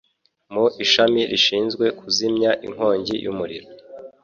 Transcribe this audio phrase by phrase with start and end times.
[0.53, 3.67] mu ishami rishinzwe kuzimya inkongi y'umuriro